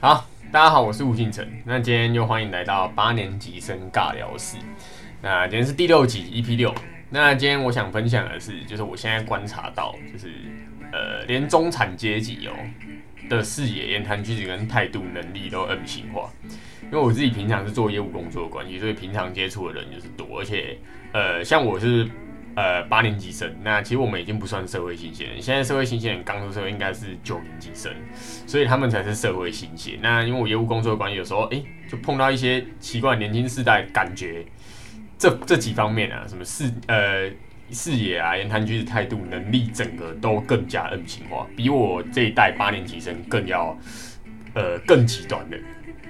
[0.00, 1.44] 好，大家好，我是吴敬成。
[1.64, 4.56] 那今天又欢迎来到八年级生尬聊室。
[5.20, 6.72] 那今天是第六集 EP 六。
[7.10, 10.30] 那今天我想分享的是，就是我现在观察到，就是
[10.92, 12.52] 呃，连中产阶级哦
[13.28, 16.30] 的视野、言谈举止跟态度能力都 M 型化。
[16.84, 20.78] 因为我自己平常是做业务工作的关系，所以平常接触的人就是多，而且
[21.12, 22.08] 呃，像我是。
[22.58, 25.40] 呃，八年级生，那其实我们已经不算社会新鲜人。
[25.40, 27.92] 现在社会新鲜人刚出社会应该是九年级生，
[28.48, 29.96] 所以他们才是社会新鲜。
[30.02, 34.44] 那因为我业务工作关系，有时候哎，就碰到一些奇怪年轻世代，感觉
[35.16, 37.30] 这这几方面啊，什么视呃
[37.70, 43.78] 视野啊、言谈举止、态度、能力，整个都更加 N 型化，比我这一代八年级生更要
[44.54, 45.56] 呃更极端的。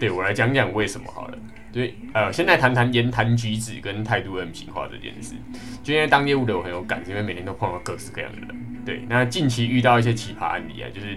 [0.00, 1.38] 对我来讲讲为什么好了。
[1.70, 5.34] 对，呃，现在谈谈言谈举止跟态度 M 型化这件事，
[5.82, 8.48] 就因为当业务的我很有感，因为每天都碰到各式各样的人。
[8.86, 11.14] 对，那近期遇到一些奇葩案例啊，就是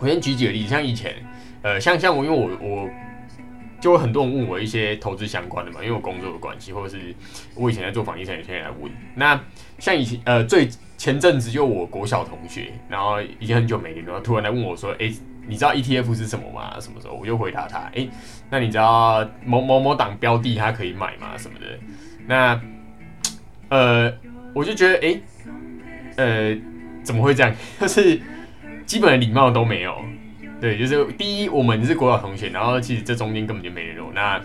[0.00, 1.14] 我先举几个例子，像以前，
[1.62, 2.90] 呃，像像我，因为我我
[3.80, 7.14] 就会很多人问我一些投资相关的嘛，因为我工作的关系，或者是
[7.54, 8.90] 我以前在做房地产，有些人来问。
[9.14, 9.40] 那
[9.78, 15.12] 像以前，呃，最前阵子就我国小同学，然后已经很久没联络，突然来问我说，哎。
[15.46, 16.78] 你知道 ETF 是什么吗？
[16.80, 18.06] 什么时候我就回答他，哎，
[18.50, 21.36] 那你知道某某某档标的它可以买吗？
[21.36, 21.66] 什么的？
[22.26, 22.60] 那
[23.68, 24.12] 呃，
[24.54, 25.20] 我就觉得，哎，
[26.16, 26.56] 呃，
[27.02, 27.54] 怎么会这样？
[27.80, 28.20] 就是
[28.86, 29.96] 基本的礼貌都没有。
[30.60, 34.40] 对，就是第一，我们是国小同学，然后其实这中间根本就没联络，那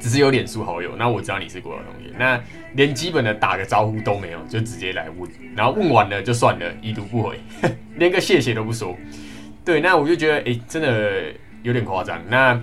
[0.00, 0.96] 只是有脸书好友。
[0.96, 2.40] 那我知道你是国小同学，那
[2.74, 7.38] 连基本的打个招呼都没有，就直接来问，然后问完了就算了，已读不回，
[7.96, 8.96] 连个谢谢都不说。
[9.66, 11.24] 对，那我就觉得，哎，真的
[11.64, 12.22] 有点夸张。
[12.28, 12.58] 那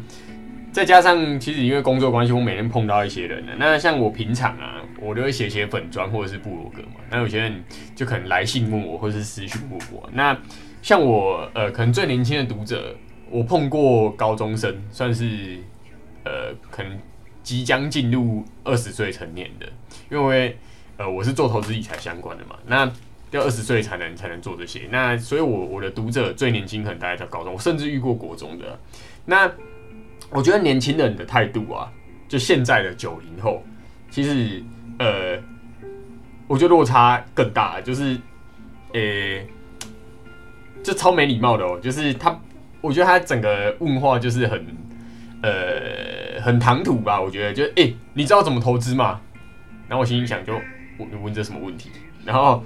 [0.71, 3.43] 再加上，其实因为工作关系，我每天碰到一些人。
[3.59, 7.01] 那像我平常啊，我都会写写粉砖或者是部落格嘛。
[7.11, 7.61] 那有些人
[7.93, 10.09] 就可能来信问我，或者是私讯问我。
[10.13, 10.35] 那
[10.81, 12.95] 像我，呃，可能最年轻的读者，
[13.29, 15.57] 我碰过高中生，算是
[16.23, 16.97] 呃，可能
[17.43, 19.67] 即将进入二十岁成年的，
[20.09, 20.57] 因为
[20.95, 22.55] 呃，我是做投资理财相关的嘛。
[22.65, 22.89] 那
[23.37, 28.79] 要二十岁才能才能做这些，那所以，我我的读者最年轻可能大概在高中，我甚至遇过国中的。
[29.25, 29.51] 那
[30.29, 31.91] 我觉得年轻人的态度啊，
[32.27, 33.63] 就现在的九零后，
[34.11, 34.61] 其实
[34.99, 35.41] 呃，
[36.47, 38.15] 我觉得落差更大，就是
[38.93, 39.01] 呃，
[40.83, 42.39] 就超没礼貌的哦，就是他，
[42.81, 44.63] 我觉得他整个问话就是很
[45.41, 49.19] 呃很唐突吧，我觉得就哎，你知道怎么投资吗？
[49.87, 50.53] 然后我心里想，就
[50.97, 51.89] 我你问这什么问题？
[52.23, 52.63] 然后。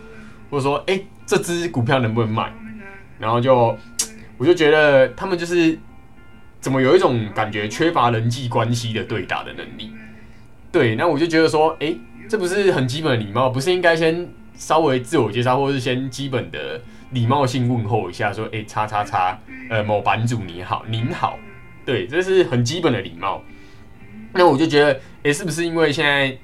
[0.49, 2.51] 或者说，哎，这只股票能不能卖？
[3.19, 3.77] 然后就，
[4.37, 5.77] 我就觉得他们就是
[6.59, 9.91] 怎么有一种感觉，缺乏人际关系的对打的能力。
[10.71, 11.95] 对，那我就觉得说，哎，
[12.29, 16.79] 这不是很基本的礼貌，不是应该先稍微自我介绍，或是先基本的
[17.11, 21.39] 礼貌性问候一下，说，哎，叉叉叉，呃，某版主你好，您好，
[21.85, 23.43] 对，这是很基本的礼貌。
[24.33, 26.37] 那我就觉得，哎，是不是因为现在？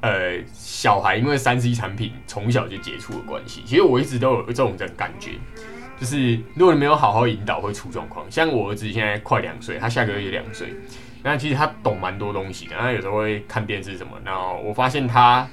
[0.00, 5.32] 呃，小孩因为三 C 产品从小就接触的关系，其实我一直都有这种的感觉，
[5.98, 8.24] 就是如果你没有好好引导，会出状况。
[8.30, 10.72] 像我儿子现在快两岁，他下个月也两岁，
[11.24, 14.12] 那其实他懂蛮多东西的，他有时候会看电视什么。
[14.24, 15.48] 然后我发现他，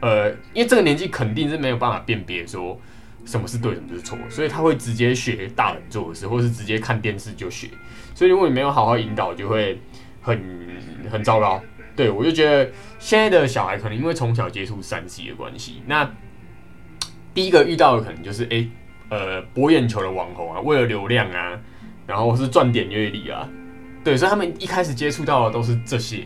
[0.00, 2.80] 呃，因为这个年纪肯定是没有办法辨别说
[3.26, 7.68] 什么是对，什么是错，所以他会直接学大人做的事，或是直接看电视就学。
[8.14, 9.78] 所以如果你没有好好引导，就会
[10.22, 10.42] 很
[11.10, 11.62] 很糟糕。
[11.94, 16.10] 对，我就觉得现在的小孩可能因为从小接触三 C 的关系，那
[17.34, 18.66] 第一个遇到的可能就是哎，
[19.10, 21.58] 呃，博眼球的网红啊，为了流量啊，
[22.06, 23.48] 然后是赚点阅率啊，
[24.02, 26.24] 对，所以他们一开始接触到的都是这些，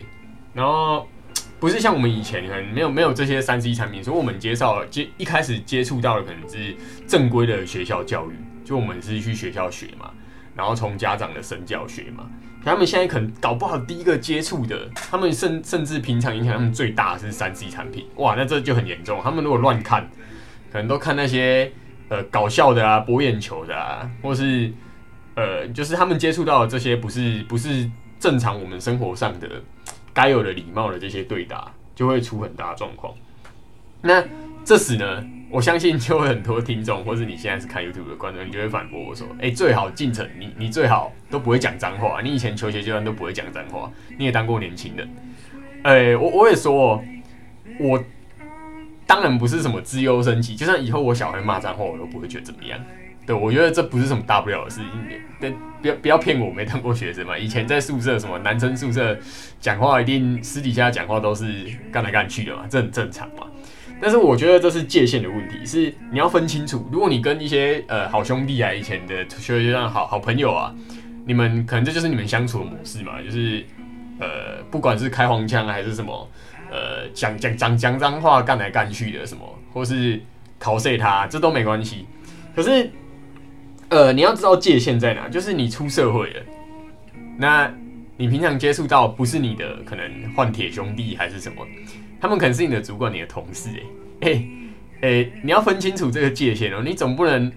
[0.53, 1.07] 然后
[1.59, 6.75] 不是像我们以前可能没有没有这些三 C 产品，所以我们介绍接一开始接触到的可能是
[7.07, 10.11] 正规的学校教育，就我们是去学校学嘛，
[10.57, 12.29] 然后从家长的身教学嘛。
[12.65, 19.21] 他们现在可能搞不好第一个接触的，他们甚甚至平常影响他们最大的是三 C 产品，哇，那这就很严重。
[19.23, 20.05] 他们如果乱看，
[20.69, 21.71] 可能都看那些
[22.09, 24.69] 呃搞笑的啊、博眼球的啊，或是
[25.35, 27.89] 呃，就是他们接触到的这些不是不是
[28.19, 29.47] 正常我们生活上的
[30.13, 33.13] 该有的礼貌的这些对答，就会出很大状况。
[34.01, 34.21] 那
[34.65, 35.23] 这时呢？
[35.49, 42.19] 我相信就会很多听众，或是你现在是看 YouTube 的观众，你就会反驳我说：“哎，最好进城，你你最好都不会讲脏话。
[42.21, 45.09] 你以前求学阶段都不会讲脏话，你也当过年轻人。”
[45.83, 47.01] 哎，我我也说，
[47.79, 48.03] 我
[49.05, 52.77] 当然不是什么自优生气，就算以后我小孩骂脏话，我都不会觉得怎么样。
[53.25, 54.89] 对，我觉得这不是什么大不了的事情。
[55.39, 57.37] 对，不要不要骗我，没当过学生嘛。
[57.37, 59.17] 以前在宿舍，什么男生宿舍
[59.61, 63.47] 讲话，一定私底下讲话都是干来干去的嘛，这很正常嘛。
[63.99, 66.87] 但是我觉得这是界限的问题，是你要分清楚。
[66.91, 70.73] 如果你跟一些呃好兄弟啊，以前的学学上好好朋友啊，
[71.25, 73.65] 你们可能这就是你们相处的模式嘛，就是
[74.19, 76.29] 呃，不管是开黄腔还是什么，
[76.71, 80.21] 呃，讲讲讲讲脏话，干来干去的什么，或是
[80.59, 82.05] 考碎他，这都没关系。
[82.55, 82.89] 可是，
[83.89, 86.41] 呃，你要知道界限在哪，就是你出社会了，
[87.37, 87.71] 那
[88.15, 91.63] 你平常接触到不是你的可能换铁兄弟还是什么，
[92.19, 93.69] 他们可能是你的主管、你的同事，
[94.21, 94.29] 哎，
[95.01, 97.51] 哎，哎，你要分清楚这个界限哦，你总不能，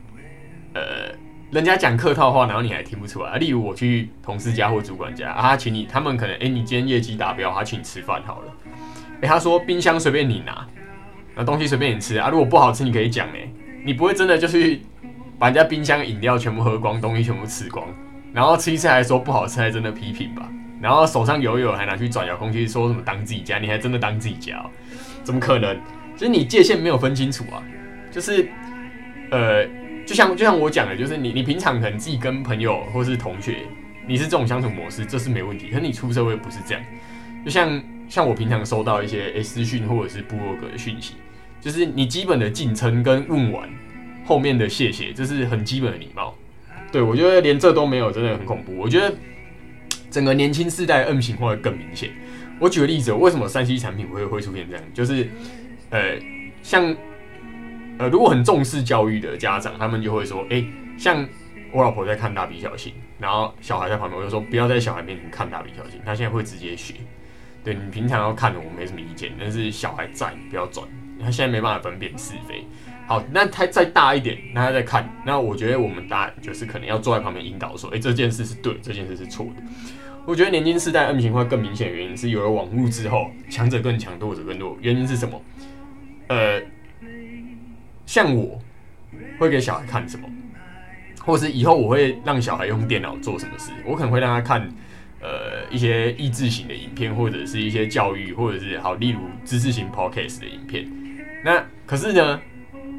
[0.74, 1.18] 呃。
[1.50, 3.36] 人家讲客套话，然后你还听不出来。
[3.36, 8.52] 例如我去同事家或主管家啊，请你，他们可能哎，你今天业绩达标，他请你吃饭好了。
[9.20, 10.64] 哎，他说冰箱随便你拿，
[11.34, 12.28] 那东西随便你吃啊。
[12.28, 13.50] 如果不好吃，你可以讲哎，
[13.84, 14.78] 你不会真的就是
[15.40, 17.84] 把人家冰箱饮料全部喝光，东西全部吃光，
[18.32, 20.48] 然后吃一次还说不好吃，还真的批评吧？
[20.80, 24.64] 然后手上有有还拿去转遥控器说什么当自己家，你还真的当自己家？
[25.22, 25.76] 怎么可能？
[26.16, 27.62] 就是你界限没有分清楚啊，
[28.10, 28.48] 就是
[29.30, 29.66] 呃。
[30.06, 33.58] 就像就像我讲的，就是你你平常可能自己跟朋友或是同学，
[34.08, 35.68] 你是这种相处模式，这是没问题。
[35.68, 36.82] 可是你出社会不是这样。
[37.44, 41.14] 就像像我平常收到一些诶私讯或者是部落格的讯息，
[41.60, 43.68] 就是你基本的敬称跟问完
[44.24, 46.34] 后面的谢谢，这是很基本的礼貌。
[46.90, 48.76] 对我觉得连这都没有，真的很恐怖。
[48.76, 49.14] 我觉得
[50.10, 52.10] 整个年轻世代 M 型化更明显。
[52.58, 54.84] 我举个例子，为什么三 C 产品会会出现这样？
[54.92, 55.28] 就是
[55.90, 56.18] 呃
[56.62, 56.94] 像。
[57.98, 60.64] 呃，如果很重视教育的家长，他们就会说，哎，
[60.96, 61.28] 像
[61.70, 66.94] 我老婆在看蜡笔小新，然后小孩在旁边，我就说不要在小孩面前看蜡笔小新，他现在会直接学。
[67.62, 70.88] 对你平常要看的，我没什么意见，但是小孩在，不要转，
[71.22, 72.64] 他现在没办法分辨是非。
[73.06, 79.62] 好，那他再大一点，那他在看，那我觉得我们大就是可能要坐在旁边引导说，哎，这件事是对，这件事是错的。
[80.26, 84.76] 我觉得年轻世代 N 型化更明显的原因是有了网络之后，强者更强，弱者更弱。
[84.80, 85.42] 原因是什么？
[86.28, 86.60] 呃。
[88.06, 88.60] 像我
[89.38, 90.28] 会给小孩看什么，
[91.20, 94.68] 或是以后我会让小孩用电脑做什么事，我可能会让他看
[95.20, 100.90] 呃一些益智型的影片，或者是一些教育，或者是好例如知识型 podcast 的影片。
[101.44, 102.40] 那可是呢，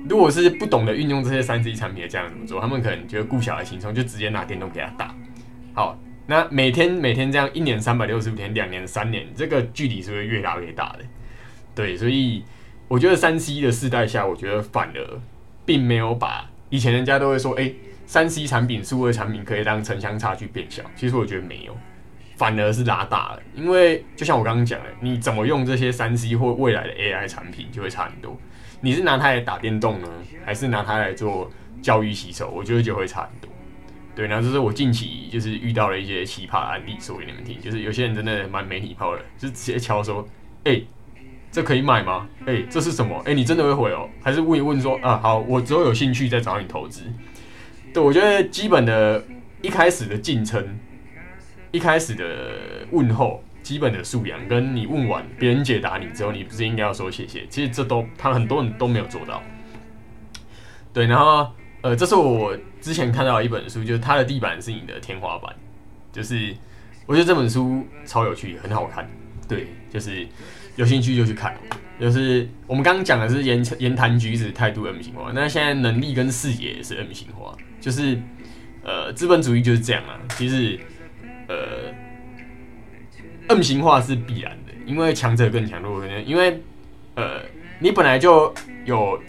[0.07, 2.62] 如果是不懂得运用这些三 C 产品的家长怎么做？
[2.62, 5.13] 他们可能觉得顾小孩轻松，就直接拿电动给他打。
[5.73, 6.00] 好，
[6.31, 11.00] 那每天每天这样，一年三百六十五天，两年三年，这个距离是会越拉越大的。
[11.75, 12.44] 对，所以。
[12.88, 15.22] 我觉得三 C 的世代下，我觉得反而
[15.66, 17.72] 并没有把以前人家都会说，哎，
[18.06, 20.83] 三 C 产品、数位产品可以让城乡差距变小。
[20.94, 21.78] 其实我觉得没有，
[22.36, 23.42] 反而是拉大了。
[23.56, 28.38] 因为就像我刚刚讲的，你怎么用这些三 C 或未来的 AI 产品，就会差很多。
[28.81, 30.07] 你是拿它来打电动呢，
[30.45, 31.50] 还是拿它来做
[31.81, 32.51] 教育洗手？
[32.54, 33.50] 我觉得就会差很多。
[34.15, 37.59] 对，然后这是我近期就是遇到了一些奇葩案例，说给你们听。
[37.61, 40.27] 就是有些人真的蛮没礼貌的，就直接敲说，
[40.63, 40.81] 哎。
[41.53, 42.29] 这可以买吗？
[42.45, 43.21] 哎，这是什么？
[43.25, 44.09] 哎，你真的会回哦？
[44.23, 45.17] 还是问一问说啊？
[45.17, 47.03] 好，我之后有兴趣再找你投资。
[47.93, 49.21] 对，我觉得基本的
[49.61, 50.79] 一开始的进程，
[51.71, 57.45] 一开始的问候，基本的素养，跟你问完别人解答你之后，你不是应该要说谢谢？
[57.47, 59.43] 其实这都他很多人都没有做到。
[60.93, 61.51] 对，然后
[61.81, 65.56] 呃，这是我之前看到一本书，就是它的地板是你的天花板，
[66.12, 66.56] 就是
[67.06, 69.10] 我觉得这本书超有趣，很好看。
[69.48, 70.28] 对，就是。
[70.78, 71.54] 有兴趣就去看，
[72.00, 78.18] 就是我们刚刚讲的是言言谈举止态度 M 型化，那现在能力跟视野也是 M 型化，就是
[78.81, 80.18] 呃资本主义就是这样啊。
[80.38, 80.80] 其实
[81.50, 81.94] 呃
[83.50, 86.61] M 型化是必然的，因为强者更强，弱因为
[87.16, 87.42] 呃
[87.80, 88.52] 你本来就
[88.85, 89.21] 有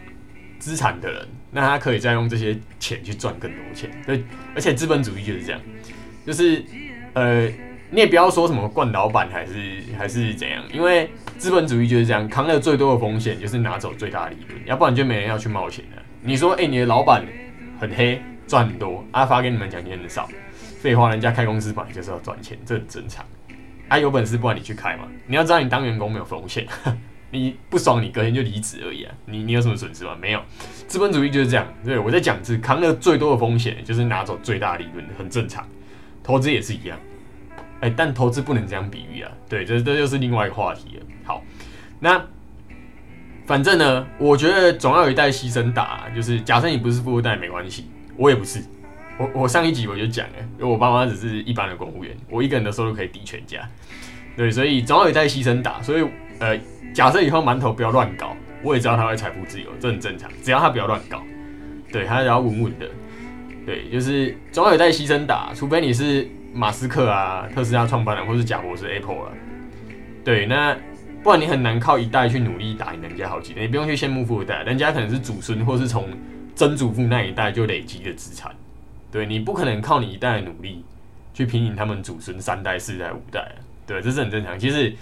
[0.61, 3.89] 资产的人，那他可以再用这些钱去赚更多钱。
[4.05, 4.25] 对，
[4.57, 5.61] 而且资本主义就是这样，
[6.27, 6.65] 就是
[7.13, 7.49] 呃。
[7.95, 16.03] 你也不要说什么惯老板还是还是怎样，因为资本主义就是这样，扛了最多的风险就是拿走最大的利润，要不然就没人要去冒险了。
[16.23, 17.23] 你说，哎，你的老板
[17.79, 20.27] 很黑，赚很多，啊，发给你们奖金很少，
[20.81, 23.23] 废话，人家开公司本来就是要赚钱，这很正常。
[23.89, 25.07] 啊，有本事不然你去开嘛。
[25.27, 26.67] 你要知道，你当员工没有风险，
[27.33, 29.13] 你不爽你隔天就离职而已啊。
[29.27, 30.17] 你你有什么损失吗？
[30.21, 30.41] 没有。
[30.87, 35.67] 资本主义就是这样，对我在讲是扛了最多的风险就是拿走最大利润，很正常。
[36.23, 36.97] 投资也是一样。
[37.81, 39.33] 哎，但投资不能这样比喻啊！
[39.49, 41.07] 对，这这就是另外一个话题了。
[41.25, 41.43] 好，
[41.99, 42.25] 那
[43.45, 46.09] 反正呢，我觉得总要有一代牺牲打。
[46.15, 47.87] 就是假设你不是富二代没关系，
[48.17, 48.63] 我也不是。
[49.19, 53.69] 我我上一集我就讲了，因为我爸妈只是一般的公务员，我一个人的收入可以抵全家。
[54.37, 55.83] 对，所以总要有一代牺牲打。
[55.83, 56.07] 所以
[56.43, 56.59] 呃，
[56.93, 60.31] 假设以后馒头不要乱搞，我也知道他会财富自由，这很正常。
[60.43, 61.23] 只要他不要乱搞，
[61.91, 62.87] 对他只要稳稳的。
[63.65, 66.29] 对，就是总有一代牺牲打，除非你是。
[66.55, 69.33] 马斯克啊，特斯拉创办人，或是贾博士 Apple 啊，
[70.23, 70.77] 对，那
[71.23, 76.11] 不然你很难靠一代去努力打赢人家好几代，你不用去羡慕富二代，人家可能是祖孙，或是从
[76.55, 78.55] 曾祖父那一代就累积的资产，
[79.11, 80.85] 对你不可能靠你一代的努力
[81.33, 83.51] 去平赢他们祖孙三代、四代、五代
[83.87, 84.59] 对，这是很正常。
[84.59, 84.93] 其实，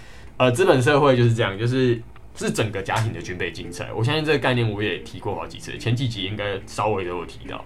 [0.40, 2.00] 呃，资本社会就是这样，就是
[2.34, 3.90] 是整个家庭的军备竞赛。
[3.94, 7.62] 我相信这个概念我也提过好几次，前几集应该稍微都有提到。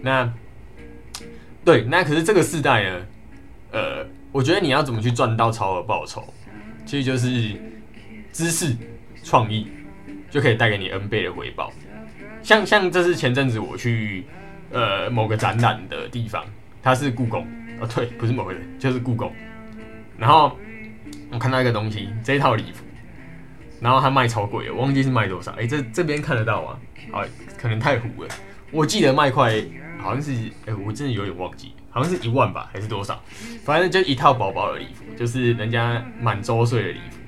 [0.00, 0.34] 那，
[1.64, 3.06] 对，那可是这个世代呢？
[3.70, 6.24] 呃，我觉得你要怎么去赚到超额报酬，
[6.84, 7.54] 其实就是
[8.32, 8.76] 知识、
[9.22, 9.68] 创意
[10.32, 11.72] 就可以带给你 N 倍的回报。
[12.42, 14.24] 像像这是前阵子我去
[14.72, 16.44] 呃某个展览的地方，
[16.82, 17.46] 它是故宫
[17.80, 19.32] 哦，对，不是某个人，就是故宫。
[20.18, 20.56] 然后
[21.42, 22.84] 看到一个东西，这一套礼服，
[23.80, 25.50] 然后它卖超贵，我忘记是卖多少。
[25.52, 26.78] 哎，这这边看得到吗？
[27.10, 27.24] 好，
[27.58, 28.28] 可能太糊了。
[28.70, 29.60] 我记得卖块
[29.98, 30.30] 好像是，
[30.66, 33.20] 哎，我真的有点忘记，好像是一万吧，还是多少？
[33.64, 37.18] 反正就一套薄薄的礼服，就是人家满周岁的礼服。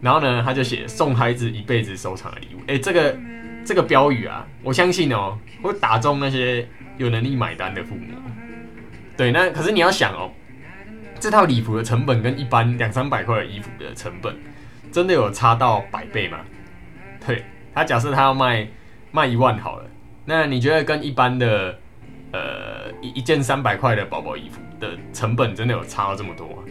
[0.00, 2.60] 然后呢，他就写送孩子一辈子收藏的礼物。
[2.68, 3.18] 哎，这个。
[3.62, 6.66] 这个标语啊，我相信哦，会打中那些
[6.96, 8.06] 有能力买单的父母。
[9.18, 10.30] 对，那可是你要想哦，
[11.20, 14.34] 这套礼服的成本跟一般两三百块的衣服的成本，
[14.90, 16.38] 真的有差到百倍吗？
[17.26, 18.66] 对他假设他要卖
[19.12, 19.84] 卖一万好了，
[20.24, 21.78] 那你觉得跟一般的
[22.32, 26.62] 呃一一件三百块的宝宝衣服的成本真的有差到这么多吗？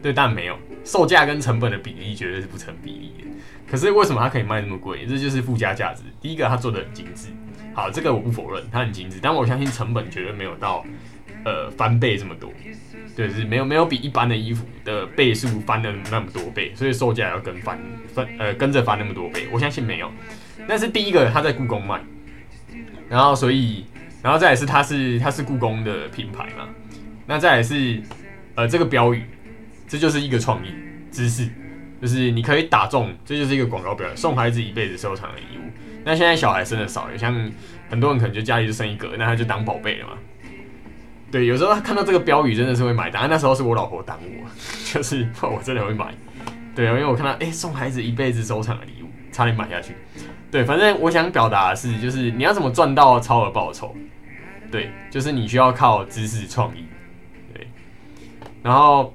[0.00, 3.28] 对，但没有，售价跟成本的比例绝对是不成比例的。
[3.68, 5.04] 可是为什么它可以卖那么贵？
[5.04, 6.04] 这就是附加价值。
[6.20, 7.28] 第一个，它做的很精致。
[7.74, 9.18] 好，这个我不否认，它很精致。
[9.20, 10.84] 但我相信成本绝对没有到
[11.44, 12.52] 呃翻倍这么多。
[13.16, 17.76] 对，是没有没有比一般的衣服的倍数翻了那么多倍，所以售价要跟翻
[18.14, 19.48] 翻呃跟着翻那么多倍。
[19.50, 20.08] 我相信没有。
[20.68, 22.00] 但是第一个，它在故宫卖，
[23.08, 23.84] 然后所以
[24.22, 26.68] 然后再来是它是它是故宫的品牌嘛，
[27.26, 28.00] 那再来是
[28.54, 29.24] 呃这个标语，
[29.88, 30.68] 这就是一个创意
[31.10, 31.48] 知识。
[32.00, 35.62] 就是你可以打中，这就是一个广告表，送孩子一辈子收藏的礼物。
[36.04, 37.34] 那现在小孩生的少，像
[37.90, 40.12] 很多人可能就家里就生一个，那他就当宝贝了嘛。
[41.30, 43.28] 对，有时候他看到这个标语真的是会买单。
[43.28, 44.48] 那时候是我老婆挡我，
[44.92, 46.14] 就是我真的会买。
[46.74, 49.94] 对啊，因为我看到哎，送孩子一辈子收藏的礼物，差点买下去。
[50.50, 53.94] 对，反正我想表达的是，就是你要怎么赚到超额报酬？
[54.70, 56.84] 对，就是你需要靠知识创意。
[57.54, 57.68] 对，
[58.62, 59.14] 然后。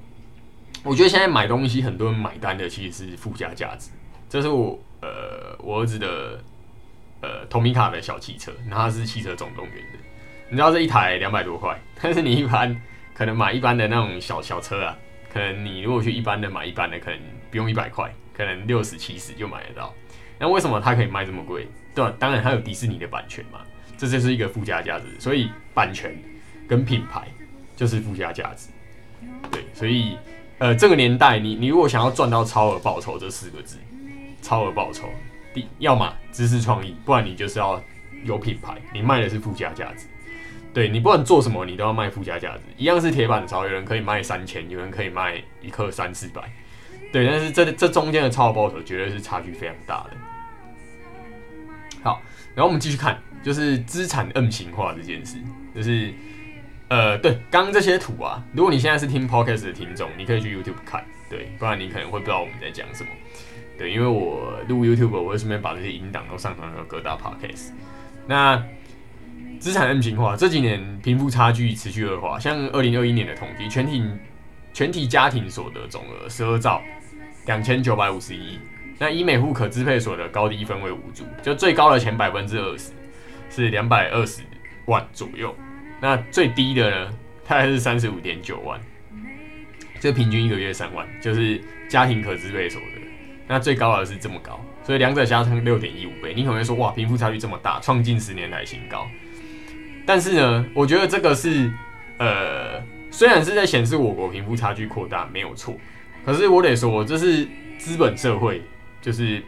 [0.86, 3.88] 我觉得现在买东西，很多人买单的其实是附加价值。
[4.28, 6.38] 这是我呃我儿子的
[7.22, 9.98] 呃同米卡的小汽车，然后是汽车总动员的。
[10.48, 12.74] 你知道这一台两百多块， 但是你一般
[13.12, 14.96] 可能买一般的那种小小车啊，
[15.32, 17.18] 可能你如果去一般的买一般的，可能
[17.50, 19.94] 不用一百块，可能六十七十就买得到。
[20.38, 21.66] 那为什么它可以卖这么贵？
[21.94, 22.12] 对吧？
[22.18, 23.60] 当然它有迪士尼的版权嘛，
[23.96, 25.04] 这就是一个附加价值。
[25.18, 26.16] 所以版权
[26.68, 27.28] 跟品牌
[27.76, 28.68] 就是附加价值。
[29.50, 30.16] 对，所以。
[30.58, 33.76] 呃，这个年代，你你如果想要赚到超额报酬这四个字，
[34.40, 35.08] 超额报酬，
[35.52, 37.82] 第要么知识创意，不然你就是要
[38.22, 40.06] 有品牌，你卖的是附加价值。
[40.74, 42.60] 对你不管做什么，你都要卖附加价值。
[42.76, 46.42] 一样是铁板烧，有人可以卖三千，有人可以卖一克三四百，
[47.12, 50.10] 对，但是这这中间的超额报酬绝对是差距非常大的。
[52.02, 52.20] 好，
[52.54, 55.38] 然后我们继续看，就是资产 N 型化这件事，
[55.74, 56.12] 就是。
[56.88, 63.08] 呃，对，刚刚这些图啊，如果你现在是听 podcast 的听众，你可以去 YouTube 看，对，不然你可能会不知道我们在讲什么，
[63.78, 67.70] 对，因为我录 YouTube，我会顺便把这些音档都上传到各大 podcast。
[68.28, 68.62] 那
[69.64, 74.04] 资产 M 型化这几年贫富差距持续恶化，像二零二一年的统计，全体
[74.74, 76.82] 全体家庭所得总额十二兆
[77.46, 78.58] 两千九百五十亿，
[78.98, 82.92] 那以每户可支配所得高低分为五组，就最高的前百分之二十
[83.48, 84.42] 是两百二十
[84.84, 85.56] 万左右。
[85.98, 87.14] 那最低的呢，
[87.48, 88.78] 大概是三十五点九万，
[89.98, 93.00] 就平均一个月三万，就是家庭可支配所得。
[93.48, 96.34] 那最高的是这么高，所以两者相差六点一五倍。
[96.34, 99.08] 你可能会说，哇，贫富差距这么大，创近十年来新高。
[100.06, 101.72] 但是呢，我觉得这个是，
[102.18, 105.76] 呃，虽然是在显示我国贫富差距扩大没有错，
[106.24, 107.46] 可是我得说，这是
[107.78, 108.62] 资本社会
[109.00, 109.42] 就是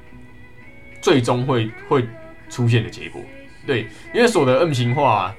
[1.00, 2.06] 最终会会
[2.48, 3.20] 出现的结果。
[3.66, 5.34] 对，因为所得 M 型化。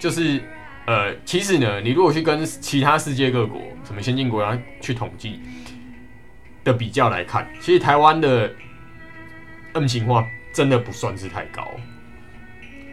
[0.00, 0.40] 就是，
[0.84, 5.40] 呃，其实呢，你如果去跟其他世界各国、什么先进国家去统计
[6.64, 8.52] 的比较来看，其实台湾的
[9.74, 11.70] M 型化真的不算是太高。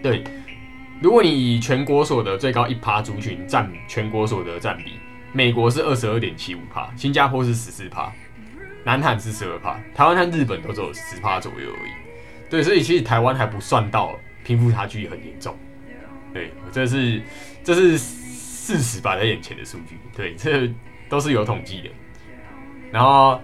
[0.03, 0.23] 对，
[1.01, 4.93] 如果你以全国所得最高一趴族群占全国所得占比，
[5.31, 8.11] 美国是二十二点七五趴，新加坡是十四趴，
[8.83, 11.91] 南韩是十二趴，台湾和日本都只有十趴左右而已。
[12.49, 14.13] 对，所以其实台湾还不算到
[14.43, 15.55] 贫富差距很严重。
[16.33, 17.21] 对，这是
[17.63, 20.69] 这是事实摆在眼前的数据，对，这
[21.07, 21.89] 都是有统计的。
[22.91, 23.39] 然后，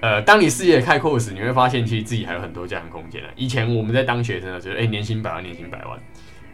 [0.00, 3.28] 呃，当你视野开阔时，你会发现其实自己还有很多这样的空间了。
[3.36, 5.96] 以前我们在当学生的时候，哎，年薪百万，年薪百万。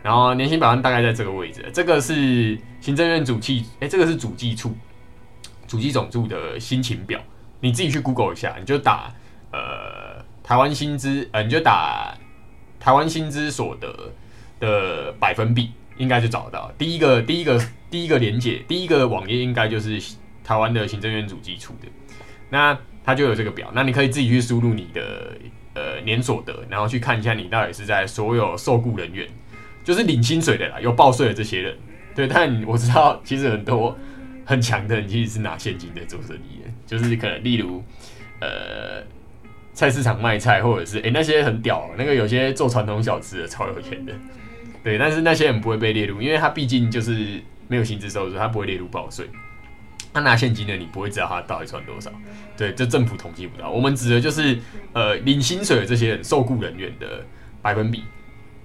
[0.04, 4.76] 然后年薪百万大概在这个位置，这个是行政院主计，哎，这个是主计处
[5.66, 7.18] 主计总处的薪情表，
[7.60, 9.10] 你自己去 Google 一下，你就打
[9.50, 12.14] 呃台湾薪资，呃你就打
[12.78, 14.12] 台湾薪资所得
[14.60, 16.70] 的百分比，应该就找得到。
[16.76, 17.58] 第一个第一个
[17.90, 19.98] 第一个连接，第一个网页应该就是
[20.44, 21.88] 台湾的行政院主计处的，
[22.50, 25.34] 那它就有这个表，那你可以自己去输入你的
[25.72, 29.26] 呃年所得，然后去看一下你到底是在所有受雇人员。
[29.84, 31.76] 就是领薪水的啦，有报税的这些人，
[32.14, 33.96] 对，但我知道其实很多
[34.46, 37.82] 很强的人其实是拿现金在做生意的，就是可能例如
[38.40, 39.02] 呃
[39.74, 44.12] 菜市场卖菜，或者是诶那些很屌，那个有些做传统小吃的超有钱的，
[44.82, 49.28] 对，但是那些人不会被列入，因为他毕竟就是没有薪资收入，他不会列入报税。
[50.14, 52.10] 他拿现金的，你不会知道他到底赚多少，
[52.56, 53.68] 对，这政府统计不到。
[53.68, 54.56] 我们指的就是
[54.92, 57.26] 呃领薪水的这些人受雇人员的
[57.60, 58.04] 百分比。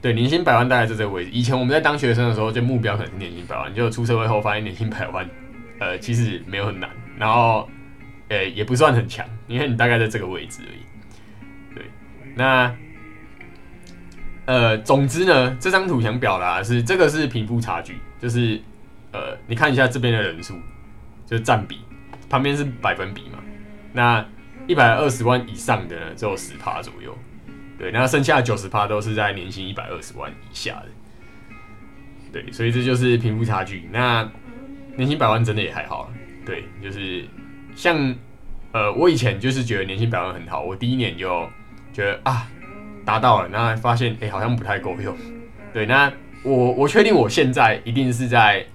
[0.02, 1.32] 对，年薪百万大概在这个位置。
[1.32, 3.74] 以前我们在当学生的时候，就目标可能是年薪百万。
[3.74, 5.30] 就出社会后发现年薪百万，
[5.78, 7.70] 呃，其实没有很难，然后，
[8.30, 11.76] 呃，也不算很强，因为你大概在这个位置而已。
[11.76, 11.84] 对，
[12.34, 12.74] 那，
[14.46, 18.58] 呃，总之呢，这张图想表达的是这个是贫富差距，就是
[19.12, 20.54] 呃，你看一下这边的人数，
[21.26, 21.80] 就是占比，
[22.30, 23.40] 旁边是百分比嘛。
[23.92, 24.26] 那
[24.66, 27.18] 一百二十万以上的呢，只有十趴左右。
[27.80, 30.88] 对，那剩下九十趴都是在年薪一百二十万以下的，
[32.34, 33.88] 对，所以这就是贫富差距。
[33.90, 34.30] 那
[34.98, 36.12] 年薪百万真的也还好，
[36.46, 37.24] 对，就是
[37.74, 38.14] 像
[38.74, 41.50] 呃，我以前就是觉得年薪百万很好，我第一年就
[41.94, 42.52] 觉得啊
[43.06, 45.16] 达到了，那发现哎好像不太够用，
[45.74, 46.12] 对，那
[46.44, 48.66] 我我确定我现在一定是在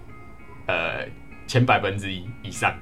[0.64, 1.06] 呃
[1.46, 2.74] 前百分之一以上，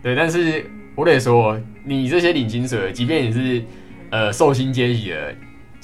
[0.00, 3.64] 对，但是我得说，你这些领薪水，即便你是
[4.10, 5.34] 呃寿星阶级的。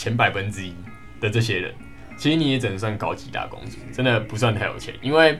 [0.00, 0.72] 前百分之一
[1.20, 1.74] 的这些人，
[2.16, 4.94] 其实你也只能算高级大公主，真的不算太有钱。
[5.02, 5.38] 因为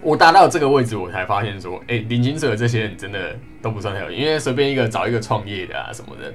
[0.00, 4.18] 我达到这个位置，我才发现说，哎，领金者这些人真的都不算太有钱。
[4.18, 6.34] 因为随便一个找一个创业的啊什么的，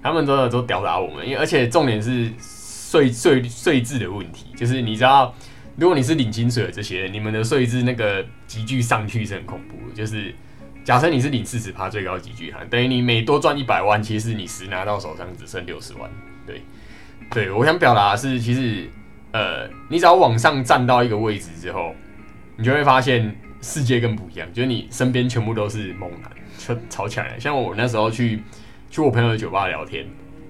[0.00, 1.26] 他们都都吊打我们。
[1.26, 5.34] 因为而且重点是税税税制的问题，就是你知道，
[5.76, 9.92] 如果你是领薪水的这些人，你们的税制那个急剧上去是很恐怖的。
[9.92, 10.32] 就是
[10.84, 16.08] 假设你是领四十趴最高级距哈，等于你每多赚一百万，其实你实拿到手上只剩六十万。
[16.50, 18.88] 对，对我想表达的是，其实，
[19.32, 21.94] 呃，你只要往上站到一个位置之后，
[22.56, 27.38] 你就会发现世界更不一样，就是你身边全部都是猛男，就吵起来。
[27.38, 28.42] 像我那时候去
[28.90, 30.06] 去我朋友的酒吧聊天，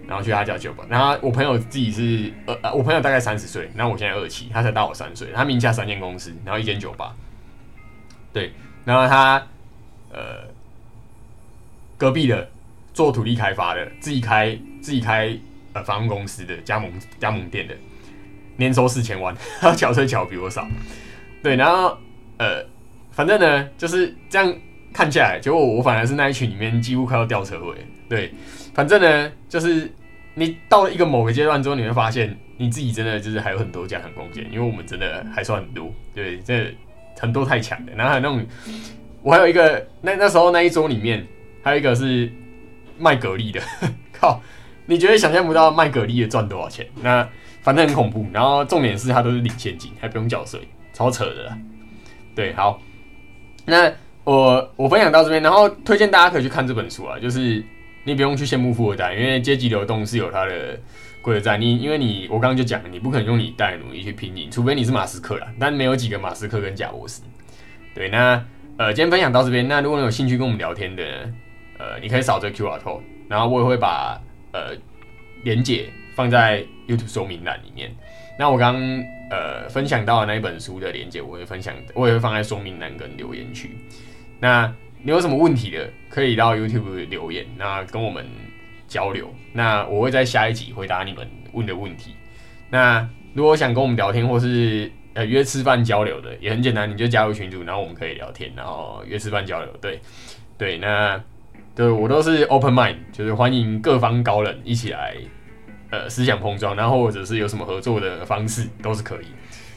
[0.07, 7.15] 然后去他家酒吧，然后我朋友自己是呃，我朋友大概三十岁，然后我现在二七，他才大我三岁，他名下三间公司，然后一间酒吧，
[8.33, 8.53] 对，
[8.85, 9.47] 然后他
[10.13, 10.49] 呃
[11.99, 12.49] 隔壁的
[12.95, 15.39] 做土地开发的，自己开自己开。
[15.81, 17.75] 呃，房公司的加盟加盟店的
[18.57, 20.69] 年收四千万， 他缴税缴比我少，
[21.43, 21.97] 对，然后
[22.39, 22.65] 呃，
[23.11, 24.55] 反正呢就是这样
[24.93, 27.77] 看下来，结果我反而是那一群里面几乎快要掉车尾，
[28.09, 28.33] 对，
[28.75, 29.91] 反正呢就是
[30.35, 36.75] 你到了一个某个阶段之后，你会发现你自己真的就是还有很多加强空间，因为我们真的还算很多，对，这
[37.19, 38.47] 很多太强的，然后还有那种
[39.23, 41.27] 我还有一个那那时候那一桌里面
[41.63, 42.31] 还有一个是
[42.99, 43.61] 卖蛤蜊的，
[44.13, 44.43] 靠。
[44.91, 47.27] 你绝对想象不到卖蛤蜊的赚多少钱，那
[47.63, 48.27] 反正很恐怖。
[48.33, 50.59] 然后重点是他都是领现金，还不用缴税，
[50.93, 51.57] 超扯的。
[52.35, 52.83] 对，好，
[53.65, 53.89] 那
[54.25, 57.17] 我我分享到这边，然后推荐大家可以去看这本书啊。
[57.21, 57.65] 就是
[58.03, 60.77] 你不用去羡慕富二代，因为阶级流动是有它的
[61.23, 61.57] 规则在。
[61.57, 65.47] 你因为你我刚刚就讲了，你不可能用你一代努力去拼赢，除非你是马斯克啦。
[65.61, 67.23] 但没有几个马斯克跟贾博士。
[67.95, 68.45] 对，那
[68.77, 69.69] 呃，今天分享到这边。
[69.69, 71.05] 那如果你有兴趣跟我们聊天的，
[71.79, 74.21] 呃，你可以扫这个 Q R code，然后我也会把。
[74.53, 74.77] 呃，
[75.45, 77.95] 连接放在 YouTube 说明栏里面。
[78.39, 78.75] 那我刚
[79.31, 83.71] 呃分享到的那一本书的连接，我会分享，我也会放在说明栏跟留言区。
[84.39, 88.27] 那你有什么问题的，可以到 YouTube 留言，那跟我们
[88.89, 89.29] 交流。
[89.53, 92.15] 那我会在下一集回答你们问的问题。
[92.71, 99.71] 那如果想跟我们聊天，或是呃约吃饭交流的，也很简单，你就加入群组，然后我们可以聊天，然后约吃饭交流。
[99.83, 100.01] 对，
[100.57, 101.23] 对，那。
[101.75, 105.17] 对，我都是 open mind，就是欢迎各方高人一起来，
[105.91, 109.27] 呃，思想碰撞，然后或者是有什么合作的方式都是可以。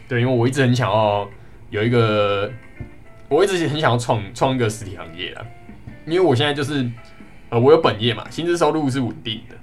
[0.07, 1.29] 对，因为我一直很想要
[1.69, 2.51] 有一个，
[3.29, 5.45] 我一直很想要创创一个实体行业啊。
[6.05, 6.85] 因为我现在就是，
[7.49, 9.55] 呃，我有本业嘛，薪资收入是稳定的。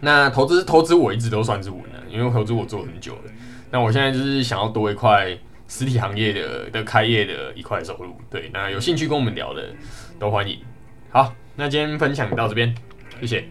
[0.00, 3.22] 那投资投资我一直都算是稳的，因为投资我做很久了。
[3.70, 5.34] 那我现在就是想要多一块
[5.66, 8.14] 实体行业的的开业的一块收入。
[8.28, 9.70] 对，那有兴趣跟我们聊的
[10.18, 10.58] 都欢迎。
[11.12, 12.74] 好，那今天分享到这边，
[13.20, 13.44] 谢谢。